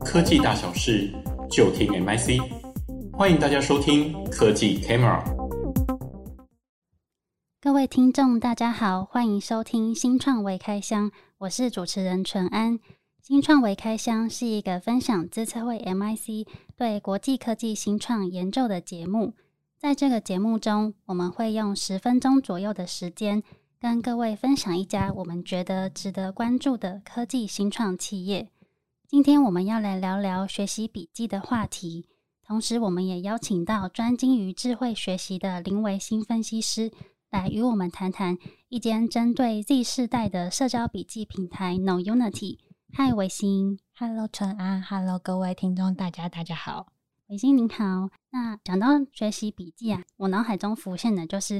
[0.00, 1.12] 科技大小事，
[1.50, 2.40] 就听 MIC。
[3.12, 5.20] 欢迎大家收听科技 Camera。
[7.60, 12.78] 各位听众，大家好，欢迎收听新创微开箱，我是主持人淳安。
[13.20, 16.46] 新创微开箱是一个分享资策会 MIC
[16.76, 19.34] 对国际科技新创研究的节目。
[19.76, 23.42] 在这个节目中，我们会用十分钟左右的时间，
[23.80, 28.48] 跟各位分享一家我们觉得值得关注的科技新创企业。
[29.08, 32.08] 今天我们要来聊聊学习笔记的话题，
[32.44, 36.90] 同时我们也邀请到专精于智慧学习的林维新分析师
[37.30, 38.36] 来与我们谈谈
[38.68, 42.58] 一间针对 Z 世代的社交笔记平台 Knowunity。
[42.92, 46.88] 嗨，维新，Hello，春安，Hello，各位听众，大家大家好。
[47.28, 51.58] 维新您好，那讲到学习笔记啊，我脑海中浮现的就是，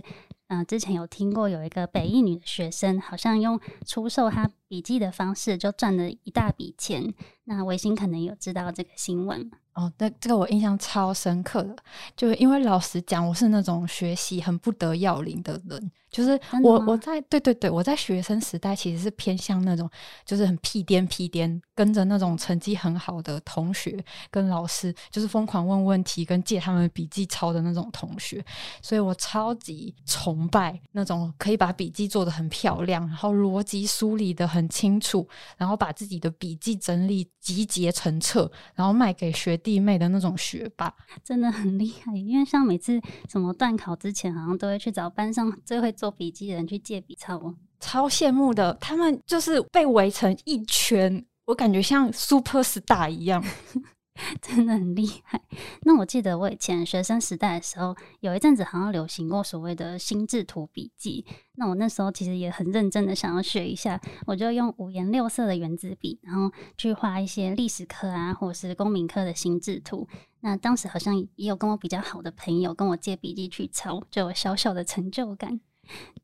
[0.49, 7.15] 嗯、呃，之前有听过有一个北一女的学生，好像用出售她笔记的方式就赚了一大笔钱。
[7.45, 9.51] 那维新可能有知道这个新闻。
[9.73, 11.77] 哦，对，这个我印象超深刻的，
[12.17, 19.89] 就因为老实讲，我是那种学习很不得要领的人，就是我我在对对对，我在学生时代其实是偏向那种，
[20.25, 28.45] 就是很屁颠屁颠，跟着那种成绩很好的同学跟老师，就是疯狂问问题跟借他们笔记抄的那种同学，
[28.83, 42.17] 所以我超级崇拜那种可以把笔记做得很漂亮，然后逻辑梳理得很清楚，然后把自己的笔记整理集结成册，然后卖给学弟妹的那种学霸，真的很厉害。
[42.17, 48.75] 因为像每次什么段考之前，好像都会去找班上最会做笔记的人去借笔抄，超羡慕的。
[48.81, 53.45] 他们就是被围成一圈，我感觉像 super star 一样。
[54.41, 55.41] 真的很厉害。
[55.85, 61.25] 那我记得我以前学生时代的时候，有一阵子好像流行过所谓的心智图笔记。
[61.55, 70.07] 那我那时候其实也很认真的想要学一下，我就用五颜六色的原子笔，然后去画一些历史课啊，或者是公民课的心智图。
[70.41, 75.61] 那当时好像也有跟我比较好的朋友跟我借笔记去抄，就有小小的成就感。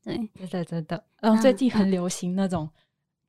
[0.03, 1.03] 对，真的真的。
[1.21, 2.69] 嗯，最近很流行那种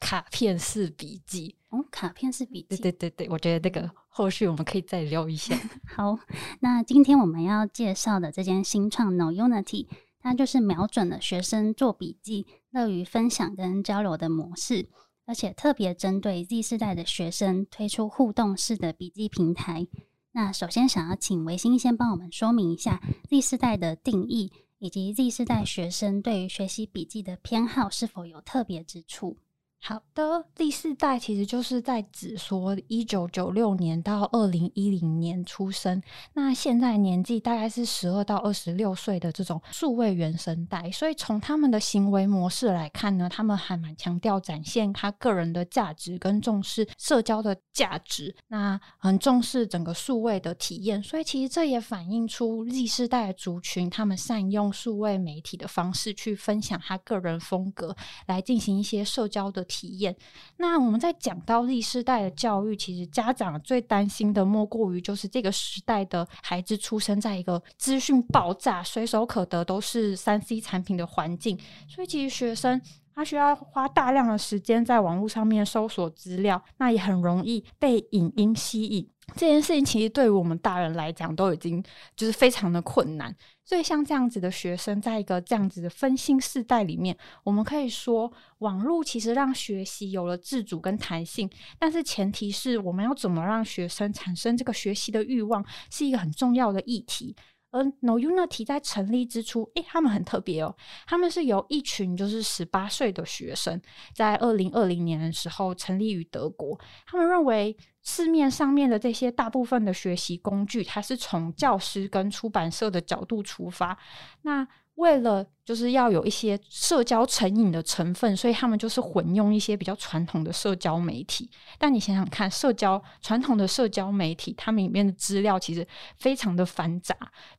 [0.01, 1.57] 卡片式笔记。
[1.71, 2.77] 哦，卡片式笔记。
[2.77, 5.59] 对对对对，我觉得这个后续我们可以再聊一下。
[5.97, 6.19] 好，
[6.61, 9.89] 那今天我们要介绍的这间新创 Knowunity，
[10.21, 14.89] 它就是瞄准了学生做笔记、乐于分享跟交流的模式，
[15.27, 19.89] 而且特别针对 Z 世代的学生推出互动式的笔记平台。
[20.33, 29.39] 那首先想要请维新先帮我们说明一下 Z 世代的定义，以及 Z 世代学生对于学习笔记的偏好是否有特别之处。
[29.87, 36.03] 好的，Z 世代其实就是在指说一九九六年到二零一零年出生，
[36.33, 40.91] 那现在年纪大概是十二到二十六岁的这种数位原生代。
[40.91, 51.03] 所以从他们的行为模式来看呢，他们还蛮强调展现他个人的价值跟重视社交的价值，那很重视整个数位的体验。
[51.03, 57.95] 所以其实这也反映出 Z 世代族群，他们善用数位媒体的方式去分享他个人风格，
[58.27, 59.63] 来进行一些社交的。
[59.75, 60.15] 体验。
[60.59, 71.59] 那我们在讲到历世代的教育，其实家长最担心的莫过于就是这个时代的孩子出生在一个资讯爆炸、随手可得都是三 C 产品的环境，
[71.89, 72.81] 所以其实学生
[73.15, 79.09] 他需要花大量的时间在网络上面搜索资料，那也很容易被影音吸引。
[79.37, 81.83] 这件事情其实对于我们大人来讲都已经
[82.15, 83.35] 就是非常的困难。
[83.65, 91.49] 所以像这样子的学生，在一个这样子的分心世代里面，我们可以说，网络其实让学习有了自主跟弹性，
[91.79, 97.35] 但是前提是我们要怎么让学生产生这个学习的欲望，是一个很重要的议题。
[97.75, 100.75] 而 No Unity 在成立之初，诶，他们很特别哦，
[101.09, 103.81] 他们是由一群就是十八岁的学生，
[104.15, 106.79] 在二零二零年的时候成立于德国。
[107.05, 113.99] 他们认为市面上面的这些大部分的学习工具，它是从教师跟出版社的角度出发。
[114.43, 114.67] 那
[114.97, 121.51] 为了就是要有一些社交成瘾的成分，所以他们就是混用一些比较传统的社交媒体。
[121.79, 125.87] 但你想想看，社交传统的社交媒体，他们里面的资料其实
[126.19, 127.17] 非常的繁杂，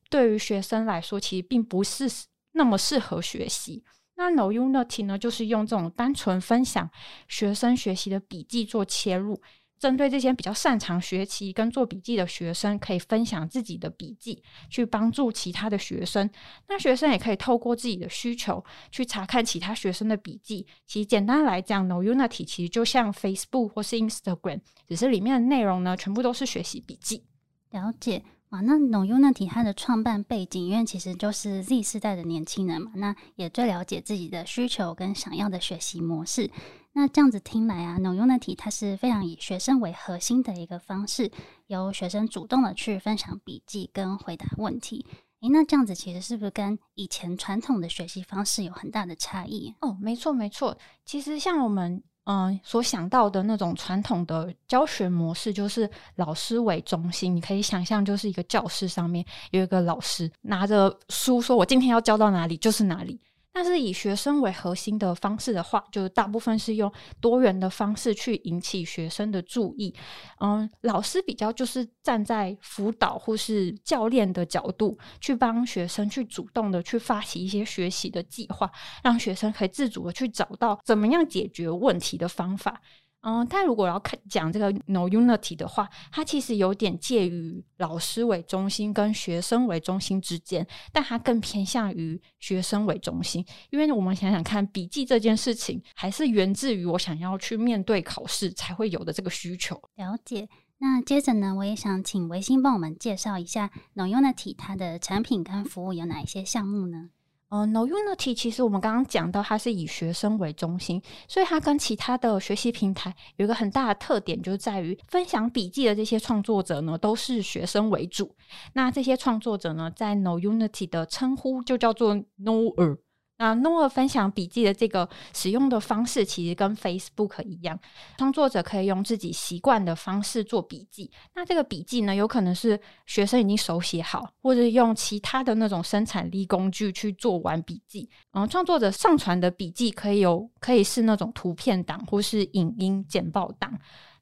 [0.09, 2.09] 对于学生来说，其实并不是
[2.53, 3.83] 那么适合学习。
[4.17, 6.89] 那 No Unity 呢，就是用这种单纯分享
[7.27, 9.41] 学生学习的笔记做切入。
[9.77, 16.29] 针对这些比较擅长学习跟做笔记的学生，可以分享自己的笔记，去帮助其他的学生。
[16.67, 20.65] 那学生也可以透过自己的需求去查看其他学生的笔记。
[20.85, 27.23] 其实简单来讲，No Unity 其实就像 Facebook 或是 Instagram，只是里面的内容呢，全部都是学习笔记。
[27.71, 36.49] 了解啊，那 No Unity 它的创办背景，因为其实就是 Z 世代的年轻人嘛，那也最了解自己的需求跟想要的学习模式。
[36.97, 41.29] 那这样子听来啊，No Unity 它是非常以学生为核心的一个方式，
[41.67, 45.05] 由学生主动的去分享笔记跟回答问题。
[45.41, 49.75] 诶，那这样子其实是不是跟以前传统的学习方式有很大的差异？
[49.81, 50.75] 哦，没错没错。
[51.03, 57.35] 其实像我们嗯、所想到的那种传统的教学模式，就是老师为中心。
[57.35, 63.19] 你可以想象，就是一个教室上面有一个老师拿着书，说我今天要教到哪里就是哪里。
[63.55, 66.91] 但是以学生为核心的方式的话，就是大部分是用
[67.21, 69.95] 多元的方式去引起学生的注意。
[70.41, 78.69] 嗯，老师比较就是站在辅导或是教练的角度，去帮学生去主动的去发起一些学习的计划，
[79.01, 82.81] 让学生可以自主的去找到怎么样解决问题的方法。
[83.27, 93.43] 嗯，但如果要看讲这个 No Unity 的话，它其实有点介于老师为中心跟学生为中心之间，但它更偏向于学生为中心。
[93.71, 99.75] 因为我们想想看，笔记这件事情还是源自于我想要去面对考试才会有的这个需求。
[99.95, 100.47] 了解。
[100.77, 107.09] 那接着呢，我也想请维新帮我们介绍一下 No Unity 它的产品跟服务有哪一些项目呢？
[107.55, 118.35] 呃，No Unity 其实我们刚刚讲到，它是以学生为中心，所以它跟其他的学习平台有一个很大的特点，就是在于分享笔记的这些创作者呢，都是学生为主。
[118.73, 122.97] 那这些创作者呢，在 No Unity 的称呼就叫做 Noer。
[123.37, 127.77] 那 Knower 分享笔记的这个使用的方式，其实跟 Facebook 一样，
[128.17, 131.11] 创作者可以用自己习惯的方式做笔记。
[131.33, 138.09] 那这个笔记呢，有可能是学生已经手写好，或者用其他的那种生产力工具去做完笔记。
[138.31, 143.77] 嗯，创作者上传的笔记可以有，可以是那种图片档，或是影音简报档。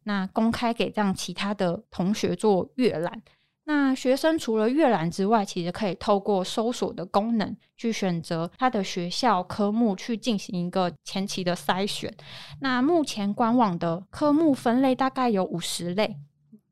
[0.06, 3.21] 那公开给让其他的同学做阅览。
[3.65, 12.13] 那学生除了阅览之外，其实可以透过搜索的功能去选择他的学校科目，去进行一个前期的筛选。
[12.60, 16.18] 那目前官网的科目分类大概有五十类，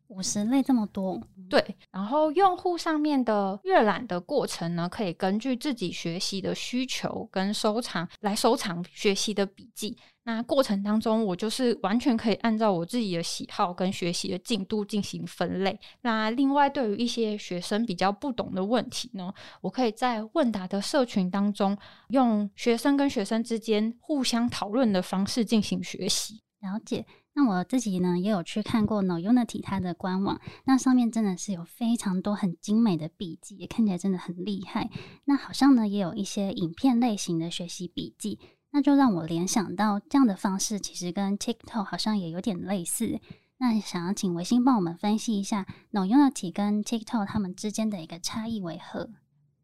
[0.07, 1.21] 五十类这么多。
[1.51, 9.97] 对，然后用户上面的阅览的过程呢，可以根据自己学习的需求跟收藏来收藏学习的笔记。
[10.23, 15.77] 那过程当中，我就是完全可以按照我自己的喜好跟学习的进度进行分类。
[16.01, 21.77] 那另外，对于一些学生比较不懂的问题呢，我可以在问答的社群当中，
[22.09, 26.39] 用学生跟学生之间互相讨论的方式进行学习。
[26.61, 27.05] 了解。
[27.33, 34.89] 那我自己呢，也有去看过 No Unity 它的官网，那上面真的是有非常多很精美的笔记，也看起来真的很厉害。
[35.25, 38.39] 那好像呢，也有一些影片类型的学习笔记，
[38.71, 43.19] 那就让我联想到这样的方式，其实跟 TikTok 好像也有点类似。
[43.57, 49.09] 那想要请维新帮我们分析一下 No Unity 跟 TikTok 他们之间的一个差异为何？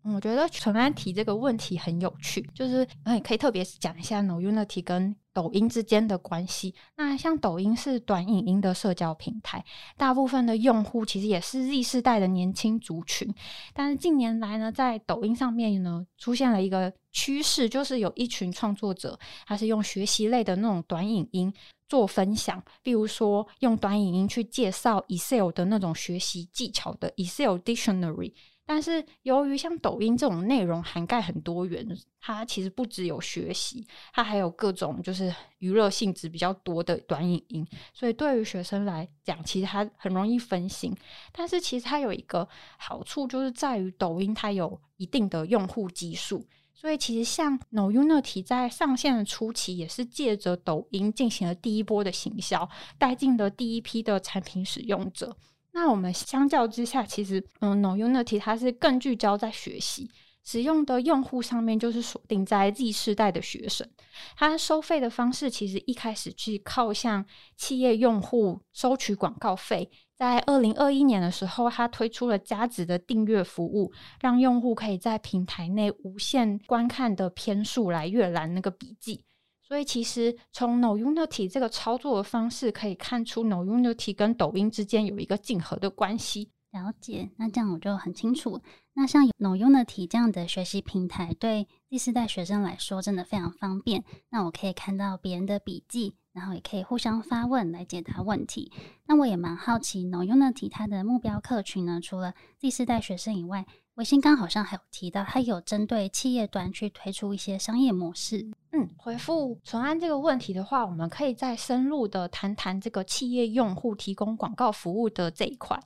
[0.03, 6.73] 我觉得纯安提这个问题很有趣，就是哎，可以特别讲一下 No Unity 跟抖音之间的关系。
[6.95, 9.63] 那像抖音是短影音的社交平台，
[9.95, 13.31] 大部分的用户其实也是 Z 世代的年轻族群。
[13.71, 21.53] 但是近年来呢，在抖音上面呢，出现了一个趋势，就是有一群创作者，他是用学习类的那种短影音
[21.87, 28.33] 做分享，比如说用短影音去介绍 Excel 的那种学习技巧的 Excel Dictionary。
[28.69, 31.87] 但是由于像抖音这种内容涵盖很多元，
[32.19, 40.93] 它其实不只有学习，它还有各种就是娱乐性质比较多的短影音，所以对于学生来讲，其实它很容易分心。
[41.31, 42.45] 但是其实它有一个
[42.77, 55.37] 好处，就是在于抖音它有一定的用户基数，所以其实像 No Unity 在上线的初期，也是借着抖音进行了第一波的行销，带进了第一批的产品使用者。
[55.79, 60.09] 那我们相较之下，其实，嗯，No Unity 它是更聚焦在学习
[60.43, 63.87] 使用的用户上面，就是锁定在 Z 世代的学生。
[64.35, 67.23] 它收费的方式其实一开始去靠向
[67.55, 69.91] 企业用户收取广告费。
[70.15, 79.23] 在二零二一年的时候，它推出了加值的订阅服务，让用户可以在平台内无限观看的篇数来阅览那个笔记。
[79.67, 86.51] 所以其实从 No Unity 这个操作的方式可以看出，No Unity 跟抖音之间有一个竞合的关系。
[86.71, 88.61] 了解，那这样我就很清楚。
[88.93, 94.03] 那像 No Unity 这样的学习平台，对第四代学生来说真的非常方便。
[94.29, 98.71] 那我可以看到别人的笔记，然后也可以互相发问来解答问题。
[99.05, 108.51] 那我也蛮好奇 No Unity 它的目标客群呢，除了第四代学生以外，维新刚好像还有提到，它有针对企业端去推出一些商业模式。
[108.77, 115.79] 嗯，回复纯安这个问题的话，我们可以再深入的谈谈这个企业用户提供广告服务的这一块。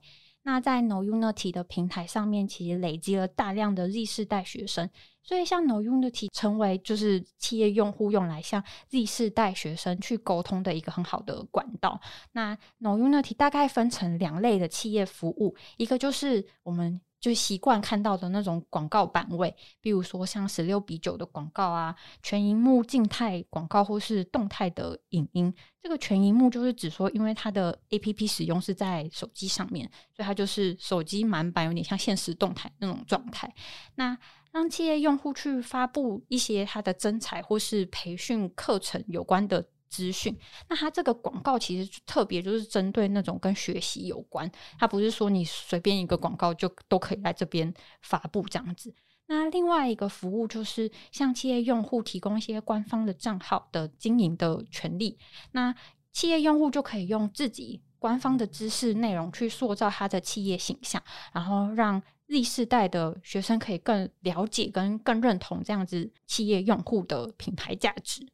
[0.44, 4.90] 那在 No Unity 的平台上面，其实累积了大量的 Z 世代学生，
[5.24, 12.02] 所以像 No Unity 成为就是企业用户用来向 Z 世代学生去沟通的一个很好的管道。
[12.34, 17.00] 那 No Unity 大概分成两类的企业服务，一个就是我们。
[17.22, 25.54] 就习惯看到的那种广告版位，比如说像十六比九的广告啊，全萤幕静态广告或是动态的影音。
[25.82, 33.54] 这个全萤幕就是指说，因为它的 APP 使用是在手机上面，所以它就是手机满版，有点像现实动态那种状态。
[33.96, 34.18] 那
[34.52, 39.66] 让企业用户去发布一些它的征才或是培训课程有关的。
[39.92, 40.36] 资讯，
[40.70, 47.72] 那它这个广告其实特别就是针对那种跟学习有关，它不是说你随便一个广告就都可以来这边
[48.02, 48.96] 发布这样子。
[49.28, 55.20] 那另外一个服务就是向企业用户提供一些官方的账号的经营的权利，
[55.52, 55.76] 那
[56.14, 68.26] 企业用户就可以用自己官方的知识内容去塑造他的企业形象，然后让 Z 世代的学生可以更了解跟更认同这样子企业用户的品牌价值。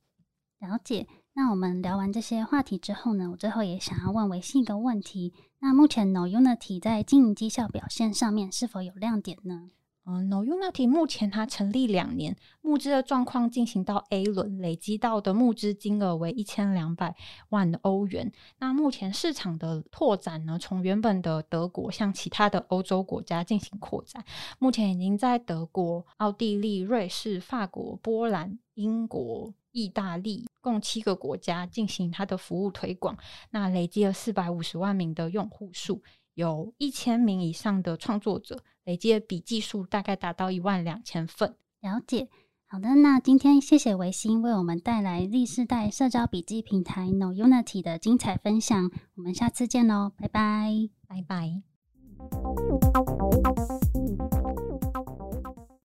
[0.59, 1.05] 了解。
[1.39, 9.69] 那我们聊完这些话题之后呢，我最后也想要问维信一个问题：那目前 No Unity 在经营绩效表现上面是否有亮点呢？
[10.09, 17.13] 嗯，No Unity 目前它成立两年，募资的状况进行到 A 轮，累积到的募资金额为一千两百
[17.49, 18.31] 万欧元。
[18.59, 24.23] 那目前市场的拓展呢，从原本的德国向其他的欧洲国家进行扩展，
[24.59, 29.53] 目前已经在德国、奥地利、瑞士、法国、波兰、英国。
[29.73, 33.15] 意大利共七个国家进行它的服务推广，
[33.51, 36.01] 那累积了四百五十万名的用户数，
[36.37, 41.55] 有一千名以上的创作者，累计的笔记数大概达到一万两千份。
[41.81, 42.29] 了解，
[42.67, 50.71] 好的，那今天谢谢维新为我们带来 Z 世代社交笔记平台 Knowunity 的精彩分享，我们下次见喽，拜拜，
[51.07, 51.63] 拜拜。